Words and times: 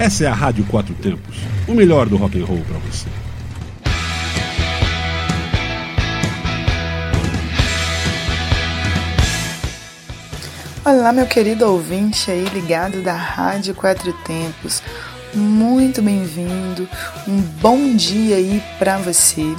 Essa 0.00 0.24
é 0.24 0.26
a 0.28 0.32
Rádio 0.32 0.64
Quatro 0.64 0.94
Tempos, 0.94 1.36
o 1.68 1.74
melhor 1.74 2.08
do 2.08 2.16
rock 2.16 2.40
and 2.40 2.46
roll 2.46 2.62
para 2.62 2.78
você. 2.78 3.06
Olá, 10.82 11.12
meu 11.12 11.26
querido 11.26 11.70
ouvinte 11.70 12.30
aí 12.30 12.46
ligado 12.46 13.02
da 13.02 13.12
Rádio 13.12 13.74
Quatro 13.74 14.10
Tempos. 14.24 14.82
Muito 15.34 16.00
bem-vindo. 16.00 16.88
Um 17.28 17.42
bom 17.60 17.94
dia 17.94 18.36
aí 18.36 18.62
para 18.78 18.96
você. 18.96 19.54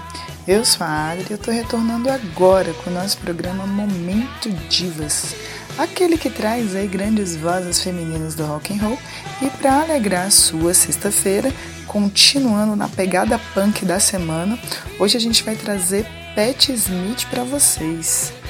Eu 0.47 0.65
sou 0.65 0.87
a 0.87 1.11
Adri 1.11 1.27
e 1.29 1.33
eu 1.33 1.37
tô 1.37 1.51
retornando 1.51 2.09
agora 2.09 2.73
com 2.83 2.89
o 2.89 2.93
nosso 2.93 3.19
programa 3.19 3.67
Momento 3.67 4.49
Divas 4.67 5.35
aquele 5.77 6.17
que 6.17 6.29
traz 6.29 6.75
aí 6.75 6.87
grandes 6.87 7.35
vozes 7.35 7.81
femininas 7.81 8.35
do 8.35 8.45
rock 8.45 8.73
and 8.73 8.81
roll 8.81 8.97
e 9.41 9.49
para 9.49 9.81
alegrar 9.81 10.31
sua 10.31 10.73
sexta-feira, 10.73 11.53
continuando 11.87 12.75
na 12.75 12.87
pegada 12.87 13.39
punk 13.53 13.85
da 13.85 13.99
semana, 13.99 14.57
hoje 14.99 15.17
a 15.17 15.19
gente 15.19 15.43
vai 15.43 15.55
trazer 15.55 16.05
Pat 16.35 16.69
Smith 16.69 17.25
para 17.29 17.43
vocês. 17.43 18.40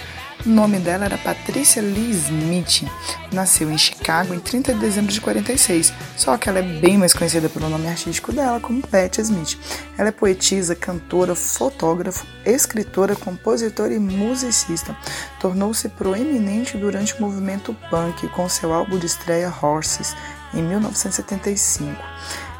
O 0.44 0.50
nome 0.50 0.80
dela 0.80 1.06
era 1.06 1.20
Patricia 1.20 1.84
Lee 1.84 2.10
Smith. 2.10 2.90
Nasceu 3.32 3.70
em 3.70 3.78
Chicago 3.78 4.34
em 4.34 4.40
30 4.40 4.74
de 4.74 4.80
dezembro 4.80 5.14
de 5.14 5.22
46, 5.22 5.94
só 6.18 6.36
que 6.36 6.50
ela 6.50 6.58
é 6.58 6.64
bem 6.64 6.98
mais 6.98 7.14
conhecida 7.14 7.48
pelo 7.48 7.70
nome 7.70 7.88
artístico 7.88 8.34
dela 8.34 8.60
como 8.60 8.82
Pat 8.82 9.20
Smith. 9.20 9.60
Ela 10.00 10.10
é 10.10 10.12
poetisa, 10.12 10.76
cantora, 10.76 11.36
fotógrafa, 11.36 12.26
escritora, 12.44 13.16
compositora 13.16 13.94
e 13.94 14.00
musicista. 14.00 14.98
Tornou-se 15.40 15.88
proeminente 15.90 16.76
durante 16.76 17.14
o 17.14 17.22
movimento 17.22 17.76
punk 17.92 18.28
com 18.30 18.50
seu 18.50 18.74
álbum 18.74 18.98
de 18.98 19.06
estreia 19.06 19.54
Horses 19.62 20.16
em 20.56 20.64
1975. 20.64 22.02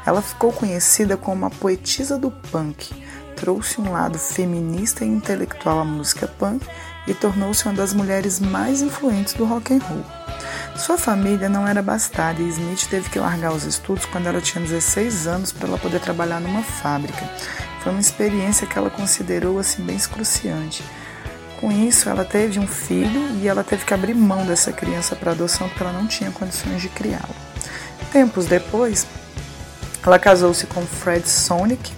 Ela 0.06 0.22
ficou 0.22 0.52
conhecida 0.52 1.16
como 1.16 1.46
a 1.46 1.50
poetisa 1.50 2.16
do 2.16 2.30
punk. 2.30 2.90
Trouxe 3.34 3.80
um 3.80 3.90
lado 3.90 4.20
feminista 4.20 5.04
e 5.04 5.08
intelectual 5.08 5.80
à 5.80 5.84
música 5.84 6.28
punk 6.28 6.64
e 7.06 7.14
tornou-se 7.14 7.64
uma 7.64 7.74
das 7.74 7.92
mulheres 7.92 8.38
mais 8.38 8.80
influentes 8.80 9.34
do 9.34 9.44
rock 9.44 9.74
and 9.74 9.78
roll. 9.78 10.04
Sua 10.76 10.96
família 10.96 11.48
não 11.48 11.66
era 11.66 11.82
bastada 11.82 12.40
e 12.40 12.48
Smith 12.48 12.86
teve 12.88 13.10
que 13.10 13.18
largar 13.18 13.52
os 13.52 13.64
estudos 13.64 14.06
quando 14.06 14.26
ela 14.26 14.40
tinha 14.40 14.64
16 14.64 15.26
anos 15.26 15.52
para 15.52 15.68
ela 15.68 15.78
poder 15.78 16.00
trabalhar 16.00 16.40
numa 16.40 16.62
fábrica. 16.62 17.28
Foi 17.82 17.92
uma 17.92 18.00
experiência 18.00 18.66
que 18.66 18.78
ela 18.78 18.90
considerou 18.90 19.58
assim 19.58 19.82
bem 19.82 19.96
excruciante. 19.96 20.82
Com 21.60 21.70
isso, 21.70 22.08
ela 22.08 22.24
teve 22.24 22.58
um 22.58 22.66
filho 22.66 23.20
e 23.40 23.46
ela 23.46 23.62
teve 23.62 23.84
que 23.84 23.94
abrir 23.94 24.14
mão 24.14 24.46
dessa 24.46 24.72
criança 24.72 25.14
para 25.14 25.32
adoção 25.32 25.68
porque 25.68 25.82
ela 25.82 25.92
não 25.92 26.06
tinha 26.06 26.30
condições 26.30 26.80
de 26.80 26.88
criá-lo. 26.88 27.34
Tempos 28.10 28.46
depois, 28.46 29.06
ela 30.04 30.18
casou-se 30.18 30.66
com 30.66 30.84
Fred 30.84 31.28
Sonic, 31.28 31.92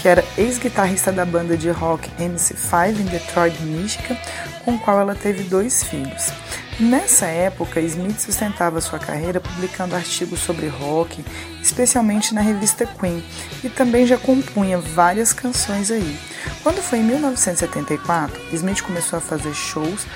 que 0.00 0.08
era 0.08 0.24
ex-guitarrista 0.38 1.12
da 1.12 1.24
banda 1.24 1.56
de 1.56 1.70
rock 1.70 2.10
MC5 2.18 3.00
em 3.00 3.04
Detroit, 3.04 3.60
Michigan, 3.62 4.16
com 4.64 4.78
qual 4.78 5.00
ela 5.00 5.14
teve 5.14 5.44
dois 5.44 5.82
filhos. 5.84 6.32
Nessa 6.78 7.26
época, 7.26 7.78
Smith 7.80 8.20
sustentava 8.20 8.80
sua 8.80 8.98
carreira 8.98 9.38
publicando 9.38 9.94
artigos 9.94 10.40
sobre 10.40 10.66
rock, 10.66 11.22
especialmente 11.62 12.34
na 12.34 12.40
revista 12.40 12.86
Queen, 12.86 13.22
e 13.62 13.68
também 13.68 14.06
já 14.06 14.16
compunha 14.16 14.78
várias 14.78 15.34
canções 15.34 15.90
aí. 15.90 16.18
Quando 16.62 16.80
foi 16.80 17.00
em 17.00 17.04
1974, 17.04 18.40
Smith 18.54 18.80
começou 18.80 19.18
a 19.18 19.22
fazer 19.22 19.52
shows 19.52 20.06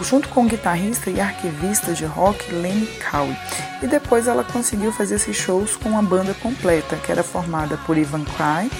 junto 0.00 0.28
com 0.28 0.44
o 0.44 0.48
guitarrista 0.48 1.10
e 1.10 1.20
arquivista 1.20 1.92
de 1.92 2.04
rock 2.04 2.52
Lenny 2.52 2.88
Cowie. 3.10 3.36
E 3.82 3.86
depois 3.86 4.26
ela 4.26 4.44
conseguiu 4.44 4.92
fazer 4.92 5.16
esses 5.16 5.36
shows 5.36 5.76
com 5.76 5.98
a 5.98 6.02
banda 6.02 6.34
completa, 6.34 6.96
que 6.96 7.12
era 7.12 7.22
formada 7.22 7.76
por 7.78 7.98
Ivan 7.98 8.24
Cry, 8.24 8.70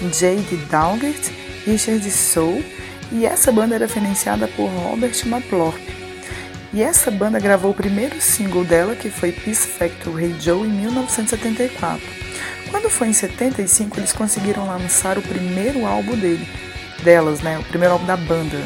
J.D. 0.00 0.56
Daugert, 0.70 1.30
Richard 1.66 2.08
Soul, 2.10 2.64
e 3.12 3.26
essa 3.26 3.52
banda 3.52 3.74
era 3.74 3.88
financiada 3.88 4.48
por 4.48 4.66
Robert 4.66 5.14
Mapplethorpe. 5.26 5.94
E 6.72 6.82
essa 6.82 7.10
banda 7.10 7.38
gravou 7.38 7.70
o 7.70 7.74
primeiro 7.74 8.20
single 8.20 8.64
dela, 8.64 8.96
que 8.96 9.08
foi 9.08 9.30
Peace 9.30 9.68
Factory 9.68 10.34
Joe, 10.40 10.66
em 10.66 10.72
1974. 10.72 12.04
Quando 12.68 12.90
foi 12.90 13.08
em 13.08 13.12
75, 13.12 14.00
eles 14.00 14.12
conseguiram 14.12 14.66
lançar 14.66 15.16
o 15.16 15.22
primeiro 15.22 15.86
álbum 15.86 16.16
dele, 16.16 16.48
delas, 17.04 17.40
né, 17.40 17.58
o 17.58 17.62
primeiro 17.62 17.92
álbum 17.92 18.06
da 18.06 18.16
banda, 18.16 18.58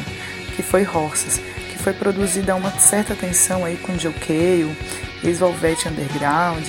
que 0.55 0.63
foi 0.63 0.87
Horses, 0.87 1.39
que 1.71 1.77
foi 1.77 1.93
produzido 1.93 2.51
a 2.51 2.55
uma 2.55 2.71
certa 2.71 3.13
atenção 3.13 3.63
aí 3.63 3.77
com 3.77 3.97
Joe 3.99 4.13
Cale, 4.13 4.75
ex-Velvet 5.23 5.87
Underground. 5.87 6.67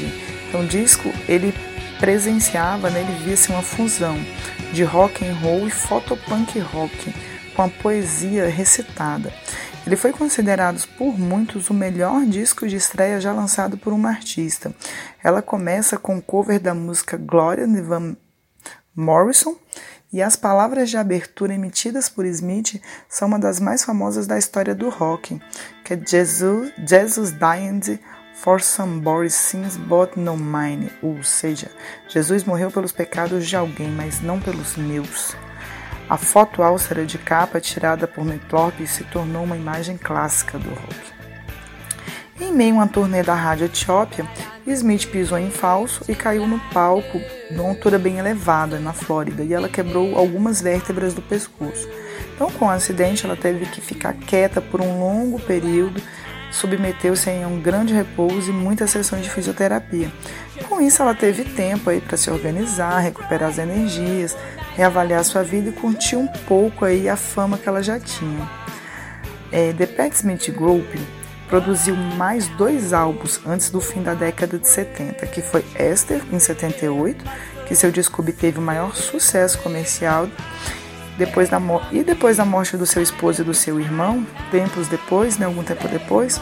Então 0.48 0.60
o 0.60 0.66
disco, 0.66 1.10
ele 1.26 1.54
presenciava, 2.00 2.88
né, 2.88 3.00
ele 3.00 3.24
via-se 3.24 3.50
uma 3.50 3.62
fusão 3.62 4.16
de 4.72 4.82
rock 4.82 5.24
and 5.24 5.34
roll 5.34 5.66
e 5.66 5.70
photopunk 5.70 6.58
rock, 6.58 7.14
com 7.54 7.62
a 7.62 7.68
poesia 7.68 8.48
recitada. 8.48 9.32
Ele 9.86 9.96
foi 9.96 10.12
considerado 10.12 10.86
por 10.96 11.18
muitos 11.18 11.68
o 11.68 11.74
melhor 11.74 12.24
disco 12.24 12.66
de 12.66 12.76
estreia 12.76 13.20
já 13.20 13.32
lançado 13.32 13.76
por 13.76 13.92
uma 13.92 14.08
artista. 14.08 14.74
Ela 15.22 15.42
começa 15.42 15.96
com 15.98 16.16
o 16.16 16.22
cover 16.22 16.58
da 16.58 16.74
música 16.74 17.16
Gloria 17.16 17.66
de 17.66 17.80
Van 17.80 18.16
Morrison 18.94 19.56
e 20.12 20.20
as 20.22 20.36
palavras 20.36 20.90
de 20.90 20.96
abertura 20.96 21.54
emitidas 21.54 22.08
por 22.08 22.26
Smith 22.26 22.80
são 23.08 23.28
uma 23.28 23.38
das 23.38 23.60
mais 23.60 23.84
famosas 23.84 24.26
da 24.26 24.38
história 24.38 24.74
do 24.74 24.88
rock, 24.88 25.40
que 25.84 25.94
é 25.94 26.00
Jesus, 26.04 26.72
Jesus 26.86 27.32
Died 27.32 28.00
for 28.42 28.58
somebody's 28.58 29.34
sins 29.34 29.76
but 29.76 30.16
no 30.16 30.34
mine, 30.34 30.90
ou 31.02 31.22
seja, 31.22 31.70
Jesus 32.08 32.44
morreu 32.44 32.70
pelos 32.70 32.90
pecados 32.90 33.46
de 33.46 33.54
alguém, 33.54 33.90
mas 33.90 34.22
não 34.22 34.40
pelos 34.40 34.76
meus. 34.76 35.36
A 36.08 36.16
foto 36.16 36.62
álcera 36.62 37.04
de 37.04 37.18
capa 37.18 37.60
tirada 37.60 38.08
por 38.08 38.24
Metlop 38.24 38.80
se 38.86 39.04
tornou 39.04 39.44
uma 39.44 39.58
imagem 39.58 39.98
clássica 39.98 40.58
do 40.58 40.70
rock. 40.70 41.20
Em 42.40 42.50
meio 42.50 42.76
a 42.76 42.78
uma 42.78 42.88
turnê 42.88 43.22
da 43.22 43.34
Rádio 43.34 43.66
Etiópia, 43.66 44.26
Smith 44.66 45.08
pisou 45.10 45.38
em 45.38 45.50
falso 45.50 46.02
e 46.08 46.14
caiu 46.14 46.46
no 46.46 46.58
palco 46.72 47.20
numa 47.50 47.68
altura 47.68 47.98
bem 47.98 48.18
elevada, 48.18 48.80
na 48.80 48.94
Flórida, 48.94 49.44
e 49.44 49.52
ela 49.52 49.68
quebrou 49.68 50.16
algumas 50.16 50.62
vértebras 50.62 51.12
do 51.12 51.20
pescoço. 51.20 51.86
Então, 52.34 52.50
com 52.52 52.64
o 52.64 52.70
acidente, 52.70 53.26
ela 53.26 53.36
teve 53.36 53.66
que 53.66 53.82
ficar 53.82 54.14
quieta 54.14 54.62
por 54.62 54.80
um 54.80 54.98
longo 54.98 55.38
período, 55.38 56.00
submeteu-se 56.50 57.30
a 57.30 57.46
um 57.46 57.60
grande 57.60 57.94
repouso 57.94 58.50
e 58.50 58.52
muitas 58.52 58.90
sessões 58.90 59.22
de 59.22 59.30
fisioterapia. 59.30 60.10
Com 60.68 60.80
isso, 60.80 61.02
ela 61.02 61.14
teve 61.14 61.44
tempo 61.44 61.90
aí 61.90 62.00
para 62.00 62.16
se 62.16 62.30
organizar, 62.30 62.98
recuperar 62.98 63.50
as 63.50 63.58
energias, 63.58 64.36
reavaliar 64.74 65.24
sua 65.24 65.42
vida 65.42 65.70
e 65.70 65.72
curtir 65.72 66.16
um 66.16 66.26
pouco 66.46 66.84
aí 66.84 67.08
a 67.08 67.16
fama 67.16 67.58
que 67.58 67.68
ela 67.68 67.82
já 67.82 67.98
tinha. 67.98 68.48
É, 69.52 69.72
The 69.72 69.86
Pat 69.86 70.12
Smith 70.14 70.50
Group 70.50 70.86
produziu 71.48 71.96
mais 71.96 72.46
dois 72.48 72.92
álbuns 72.92 73.40
antes 73.44 73.70
do 73.70 73.80
fim 73.80 74.02
da 74.02 74.14
década 74.14 74.56
de 74.56 74.68
70, 74.68 75.26
que 75.26 75.42
foi 75.42 75.64
Esther, 75.78 76.22
em 76.32 76.38
78, 76.38 77.24
que 77.66 77.74
seu 77.74 77.90
disco 77.90 78.22
obteve 78.22 78.58
o 78.58 78.62
maior 78.62 78.94
sucesso 78.94 79.58
comercial, 79.58 80.28
depois 81.20 81.50
da 81.50 81.60
e 81.92 82.02
depois 82.02 82.38
da 82.38 82.46
morte 82.46 82.78
do 82.78 82.86
seu 82.86 83.02
esposo 83.02 83.42
e 83.42 83.44
do 83.44 83.52
seu 83.52 83.78
irmão, 83.78 84.26
tempos 84.50 84.88
depois, 84.88 85.36
né, 85.36 85.44
algum 85.44 85.62
tempo 85.62 85.86
depois, 85.86 86.40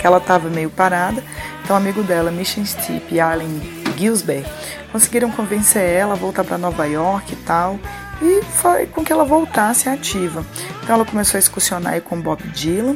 que 0.00 0.06
ela 0.06 0.16
estava 0.16 0.48
meio 0.48 0.70
parada, 0.70 1.22
então 1.62 1.76
o 1.76 1.78
amigo 1.78 2.02
dela, 2.02 2.30
Mission 2.30 2.64
Stipe 2.64 3.16
e 3.16 3.20
Allen 3.20 3.60
Gilsberg, 3.94 4.48
conseguiram 4.90 5.30
convencer 5.30 5.82
ela 5.82 6.14
a 6.14 6.16
voltar 6.16 6.44
para 6.44 6.56
Nova 6.56 6.86
York 6.86 7.34
e 7.34 7.36
tal, 7.36 7.78
e 8.22 8.42
foi 8.42 8.86
com 8.86 9.04
que 9.04 9.12
ela 9.12 9.24
voltasse 9.24 9.86
ativa. 9.86 10.44
Então 10.82 10.96
ela 10.96 11.04
começou 11.04 11.36
a 11.36 11.38
excursionar 11.38 12.00
com 12.00 12.18
Bob 12.20 12.42
Dylan. 12.48 12.94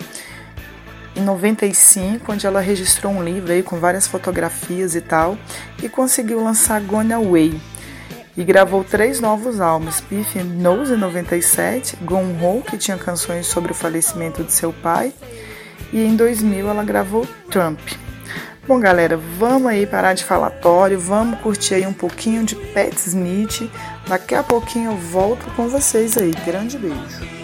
Em 1.15 1.21
95, 1.21 2.32
onde 2.32 2.47
ela 2.47 2.62
registrou 2.62 3.12
um 3.12 3.22
livro 3.22 3.53
aí 3.53 3.62
com 3.62 3.78
várias 3.78 4.06
fotografias 4.06 4.94
e 4.94 5.02
tal, 5.02 5.37
e 5.82 5.88
conseguiu 5.88 6.43
lançar 6.43 6.81
Gone 6.81 7.12
Away. 7.12 7.61
E 8.37 8.43
gravou 8.44 8.82
três 8.82 9.20
novos 9.20 9.61
álbuns, 9.61 10.00
Piff 10.00 10.43
Nose 10.43 10.94
em 10.94 10.96
97, 10.96 11.96
Gone 12.02 12.43
Home, 12.43 12.62
que 12.62 12.79
tinha 12.79 12.96
canções 12.96 13.46
sobre 13.46 13.73
o 13.73 13.75
falecimento 13.75 14.43
de 14.43 14.52
seu 14.52 14.73
pai, 14.73 15.12
e 15.93 16.02
em 16.02 16.17
2000 16.17 16.69
ela 16.69 16.82
gravou 16.82 17.26
Trump. 17.50 17.79
Bom, 18.67 18.79
galera, 18.79 19.17
vamos 19.17 19.67
aí 19.67 19.87
parar 19.87 20.14
de 20.14 20.25
falatório, 20.25 20.99
vamos 20.99 21.40
curtir 21.40 21.75
aí 21.75 21.87
um 21.87 21.93
pouquinho 21.93 22.44
de 22.44 22.55
Pat 22.55 22.94
Smith. 23.06 23.69
Daqui 24.06 24.35
a 24.35 24.43
pouquinho 24.43 24.93
eu 24.93 24.96
volto 24.96 25.44
com 25.56 25.69
vocês 25.69 26.17
aí. 26.17 26.31
Grande 26.46 26.78
beijo. 26.78 27.42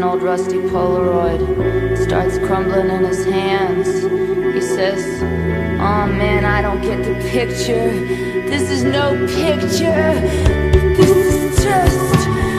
an 0.00 0.04
old 0.04 0.22
rusty 0.22 0.56
Polaroid. 0.56 1.40
Starts 1.98 2.38
crumbling 2.38 2.88
in 2.88 3.04
his 3.04 3.22
hands. 3.26 3.86
He 4.54 4.62
says, 4.62 5.22
Oh 5.78 6.06
man, 6.06 6.46
I 6.46 6.62
don't 6.62 6.80
get 6.80 7.04
the 7.04 7.14
picture. 7.28 7.90
This 8.48 8.70
is 8.70 8.82
no 8.82 9.14
picture. 9.26 10.12
This 10.96 11.34
is 11.34 11.62
just. 11.62 12.49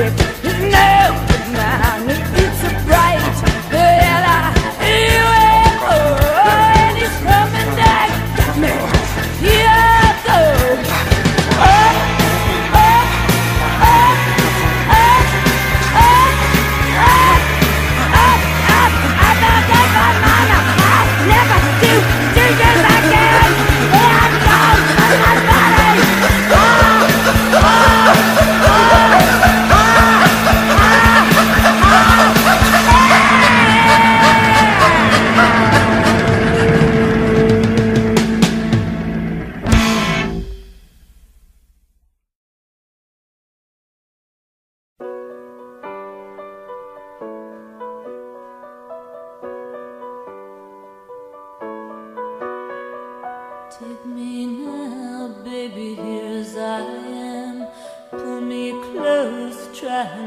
Yeah. 0.00 0.29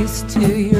used 0.00 0.30
to 0.30 0.40
you. 0.40 0.79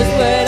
this 0.00 0.18
wait. 0.18 0.39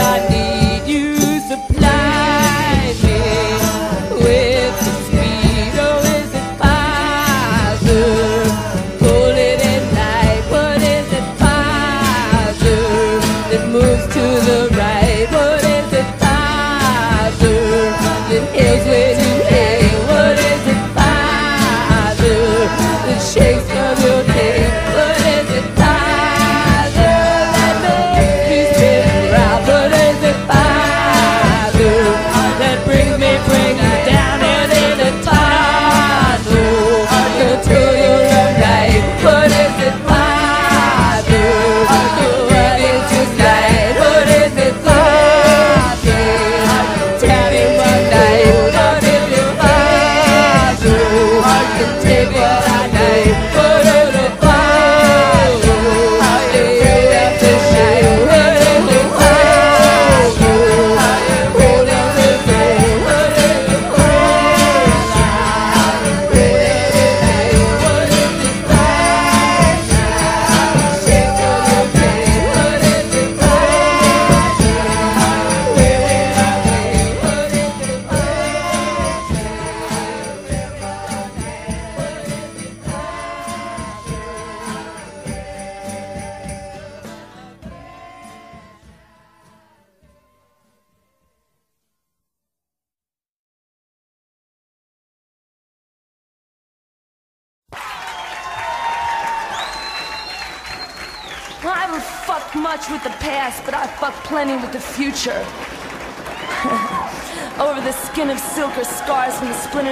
future. 105.11 105.62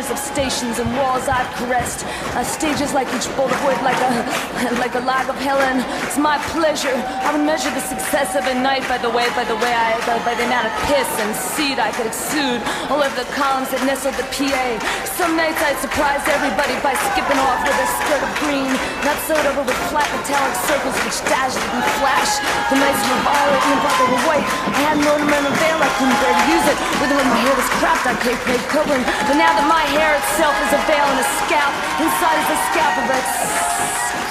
Rusty 0.00 0.10
Polaroid 0.10 0.30
stations 0.30 0.78
and 0.78 0.88
walls 0.96 1.28
I've 1.28 1.48
caressed. 1.56 2.06
Uh, 2.32 2.44
stages 2.44 2.94
like 2.94 3.08
each 3.12 3.28
bolt 3.36 3.52
of 3.52 3.60
wood, 3.64 3.76
like 3.82 3.98
a 3.98 4.12
like 4.80 4.92
the 4.92 5.04
lag 5.04 5.28
of 5.28 5.36
Helen, 5.36 5.84
it's 6.06 6.18
my 6.18 6.38
pleasure. 6.54 6.94
I 7.24 7.32
would 7.32 7.44
measure 7.44 7.70
the 7.70 7.80
success 7.80 8.36
of 8.36 8.44
a 8.46 8.54
night 8.54 8.86
by 8.88 8.98
the 8.98 9.10
way, 9.10 9.28
by 9.36 9.44
the 9.44 9.56
way 9.56 9.72
I, 9.72 9.98
by, 10.06 10.16
by 10.24 10.34
the 10.34 10.44
amount 10.44 10.68
of 10.68 10.74
piss 10.88 11.08
and 11.20 11.34
seed 11.36 11.78
I 11.78 11.92
could 11.92 12.06
exude 12.06 12.62
all 12.88 13.02
over 13.02 13.16
the 13.16 13.28
columns 13.36 13.68
that 13.72 13.82
nestled 13.84 14.16
the 14.16 14.26
PA. 14.32 14.66
Some 15.18 15.36
nights 15.36 15.60
I'd 15.60 15.76
surprise 15.80 16.24
everybody 16.28 16.76
by 16.80 16.96
skipping 17.12 17.40
off 17.40 17.60
with 17.64 17.76
a 17.76 17.88
skirt 18.00 18.22
of 18.24 18.32
green, 18.40 18.72
not 19.04 19.16
sewed 19.28 19.44
over 19.50 19.64
with 19.64 19.76
flat 19.92 20.08
metallic 20.12 20.54
circles 20.64 20.96
which 21.04 21.18
dazzled 21.28 21.64
and 21.76 21.84
flash. 22.00 22.40
The 22.72 22.78
nights 22.80 23.02
were 23.04 23.20
violet 23.26 23.62
and 23.68 23.78
they 23.84 24.08
were 24.08 24.24
white. 24.24 24.46
I 24.76 24.80
had 24.92 24.96
an 24.96 25.06
ornamental 25.08 25.52
veil, 25.60 25.78
I 25.80 25.90
couldn't 26.00 26.18
bear 26.24 26.32
to 26.32 26.44
use 26.48 26.66
it. 26.72 26.78
With 27.00 27.12
when 27.12 27.28
my 27.28 27.40
hair 27.44 27.56
was 27.56 27.68
cropped, 27.80 28.04
I 28.08 28.14
paid 28.24 28.38
Craig 28.46 28.62
Copeland. 28.72 29.04
But 29.28 29.36
now 29.36 29.52
that 29.52 29.66
my 29.68 29.84
hair 29.92 29.99
itself 30.08 30.56
is 30.64 30.72
a 30.72 30.80
veil 30.86 31.04
and 31.04 31.20
a 31.20 31.28
scalp, 31.44 31.74
inside 32.00 32.38
is 32.40 32.48
a 32.48 32.58
scalp 32.72 32.94
of 33.04 33.10
a 33.10 33.59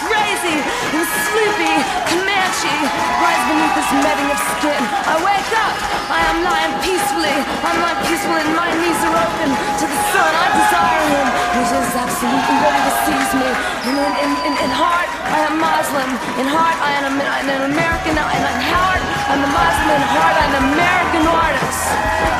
crazy 0.05 0.57
and 0.95 1.03
sleepy 1.27 1.75
Comanche 2.09 2.75
lies 3.21 3.43
beneath 3.45 3.75
this 3.77 3.91
netting 4.01 4.29
of 4.33 4.39
skin. 4.57 4.81
I 5.05 5.15
wake 5.21 5.51
up, 5.61 5.75
I 6.09 6.19
am 6.33 6.37
lying 6.41 6.73
peacefully. 6.81 7.37
I'm 7.61 7.77
lying 7.81 8.01
peacefully 8.09 8.41
and 8.41 8.55
my 8.57 8.69
knees 8.81 9.01
are 9.05 9.15
open 9.15 9.49
to 9.53 9.85
the 9.85 9.99
sun. 10.09 10.31
I 10.33 10.47
desire 10.57 11.05
him. 11.13 11.27
He 11.53 11.61
is 11.69 11.93
absolutely 11.93 12.57
ready 12.61 12.81
to 12.81 12.93
seize 13.05 13.33
me. 13.37 13.49
And 13.89 13.95
in, 13.97 14.11
in, 14.25 14.31
in, 14.49 14.53
in 14.65 14.71
heart, 14.73 15.09
I 15.29 15.39
am 15.45 15.61
Muslim. 15.61 16.09
In 16.41 16.47
heart, 16.49 16.77
I 16.81 16.91
am 16.97 17.13
an 17.13 17.65
American. 17.69 18.13
And 18.17 18.25
in 18.25 18.61
heart, 18.73 19.01
I'm 19.29 19.41
a 19.45 19.51
Muslim. 19.53 19.99
In 20.01 20.11
heart, 20.17 20.35
I'm 20.39 20.49
an 20.49 20.65
American 20.73 21.23
artist. 21.29 21.83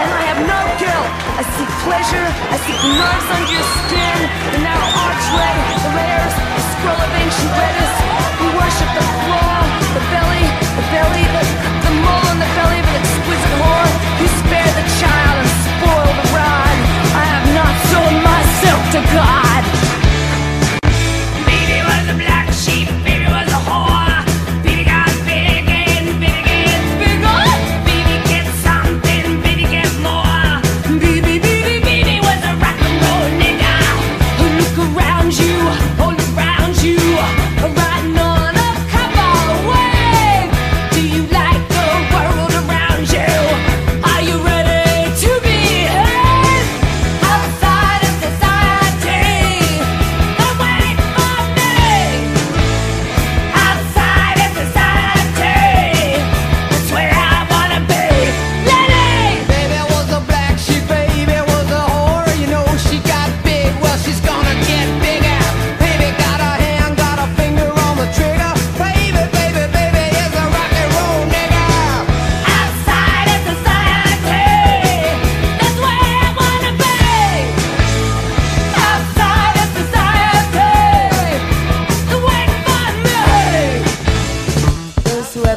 And 0.01 0.10
I 0.10 0.24
have 0.34 0.42
no 0.46 0.60
guilt. 0.82 1.10
I 1.39 1.44
seek 1.56 1.72
pleasure. 1.86 2.28
I 2.54 2.58
seek 2.66 2.80
the 2.82 2.92
nerves 2.98 3.28
under 3.30 3.51
your 3.54 3.68
skin. 3.86 4.18
The 4.56 4.60
narrow 4.66 4.89
archway, 5.06 5.54
the 5.84 5.92
layers, 5.94 6.36
the 6.36 6.63
scroll 6.74 6.99
ancient 7.08 7.51
letters. 7.56 7.94
We 8.39 8.48
worship 8.56 8.89
the 8.96 9.06
floor, 9.24 9.56
the 9.96 10.03
belly, 10.12 10.46
the 10.75 10.86
belly, 10.91 11.25
the, 11.36 11.94
mole 12.03 12.27
in 12.34 12.38
the 12.39 12.51
belly 12.56 12.79
of 12.79 12.88
an 12.88 12.96
exquisite 13.00 13.56
whore. 13.60 13.91
You 14.20 14.27
spare 14.44 14.72
the 14.79 14.86
child 15.00 15.36
and 15.44 15.51
spoil 15.68 16.12
the 16.20 16.27
rod. 16.36 16.75
I 17.15 17.25
have 17.34 17.48
not 17.56 17.74
sold 17.91 18.15
myself 18.24 18.82
to 18.96 19.01
God. 19.15 19.49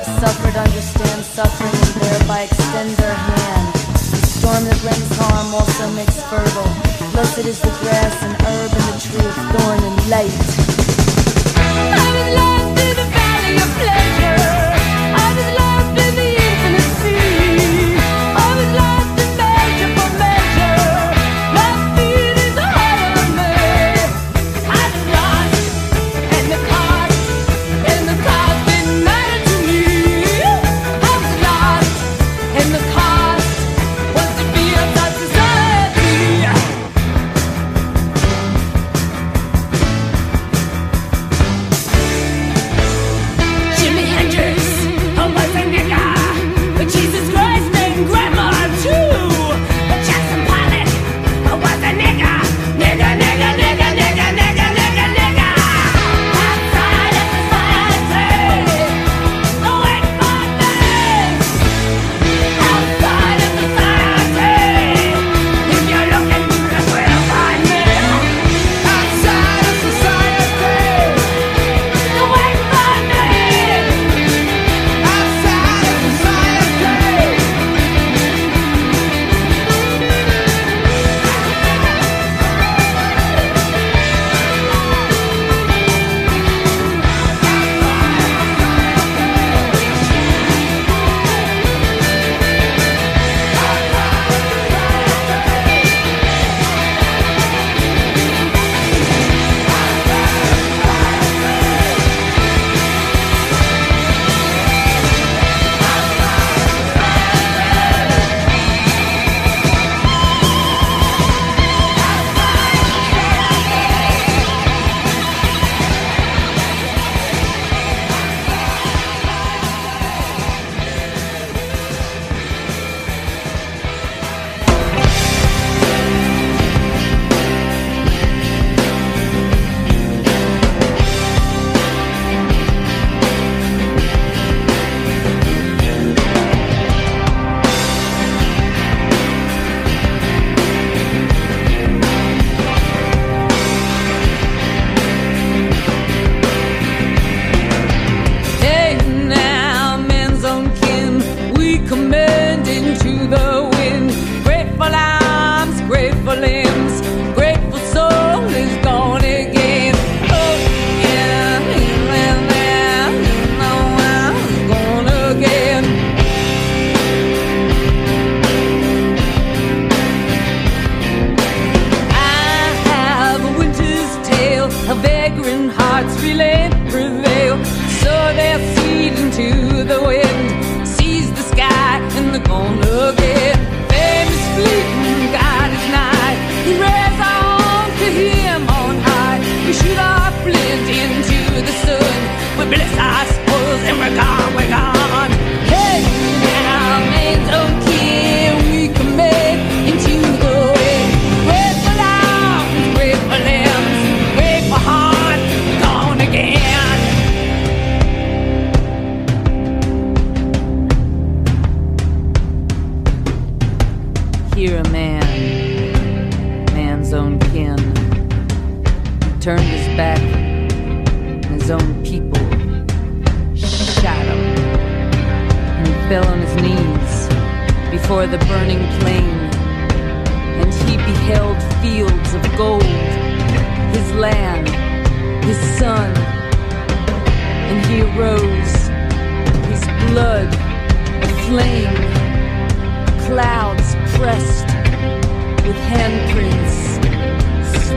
Have 0.05 0.21
suffered 0.21 0.57
understand 0.57 1.25
suffering 1.25 1.73
and 1.73 2.03
thereby 2.03 2.43
extend 2.43 2.91
their 2.97 3.15
hand. 3.15 3.75
The 3.75 4.27
storm 4.27 4.65
that 4.65 4.81
brings 4.81 5.17
harm 5.17 5.55
also 5.55 5.89
makes 5.93 6.21
fertile. 6.25 6.69
Blessed 7.13 7.47
is 7.47 7.61
the 7.61 7.71
grass 7.81 8.21
and 8.23 8.35
herb 8.43 8.73
and 8.73 8.83
the 8.91 8.99
tree 9.01 9.27
of 9.27 9.35
thorn 9.53 9.85
and 9.85 10.11
light. 10.11 10.33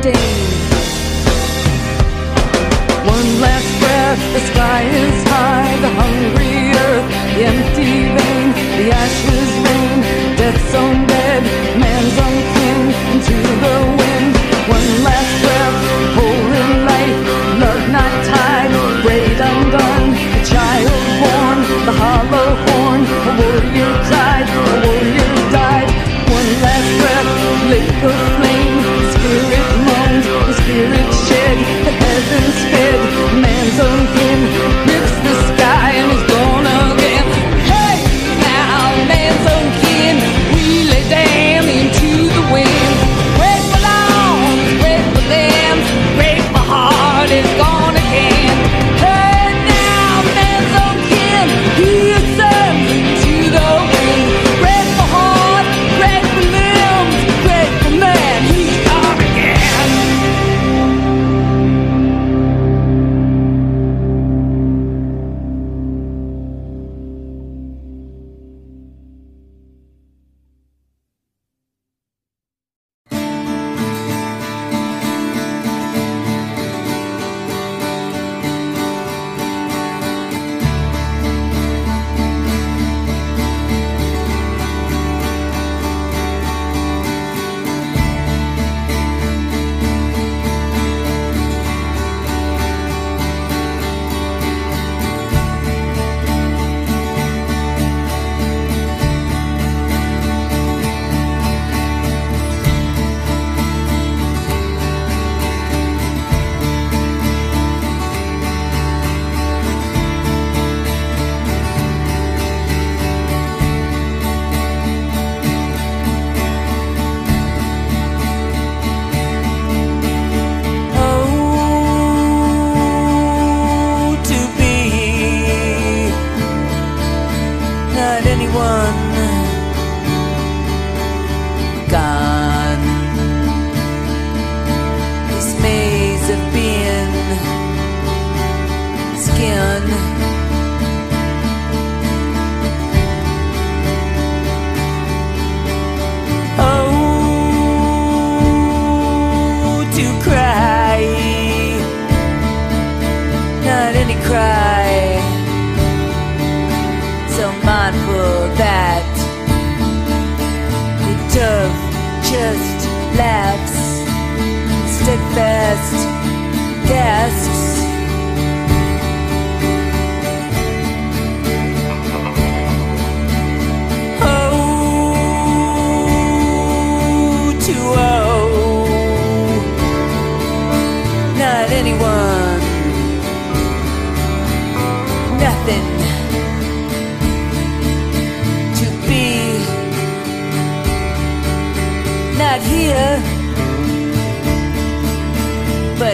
One 0.06 0.13
last 3.41 3.80
breath, 3.80 4.34
the 4.34 4.39
sky 4.39 4.84
is 4.84 5.24
high. 5.30 5.55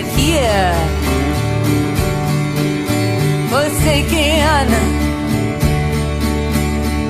but 0.01 0.09
here, 0.13 0.73
forsaken, 3.49 4.67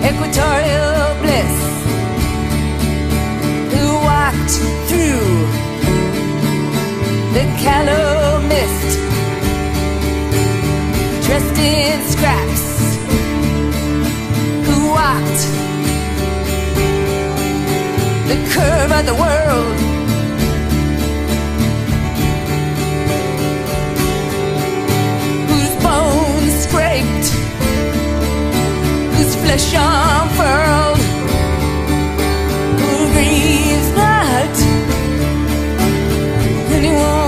equatorial 0.04 1.16
bliss, 1.22 1.56
who 3.72 3.86
walked 4.10 4.56
through 4.90 5.30
the 7.36 7.46
callow 7.64 8.42
mist, 8.48 8.90
dressed 11.26 11.60
in 11.60 12.02
scraps, 12.10 12.66
who 14.68 14.78
walked 14.90 15.42
the 18.28 18.38
curve 18.54 18.92
of 18.92 19.06
the 19.06 19.16
world. 19.16 19.91
scraped, 26.72 27.28
whose 29.16 29.36
flesh 29.44 29.74
unfurled, 29.76 31.02
who 32.80 33.12
grieves 33.12 33.90
not 33.94 34.56
anyone. 36.72 37.21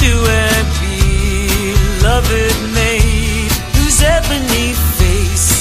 to 0.00 0.10
a 0.44 0.50
beloved 0.82 2.56
maid 2.74 3.52
whose 3.74 3.98
ebony 4.02 4.74
face 4.98 5.51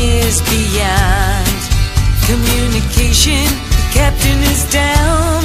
is 0.00 0.40
beyond 0.48 1.60
communication. 2.24 3.44
The 3.68 3.84
captain 3.92 4.38
is 4.48 4.64
down, 4.72 5.44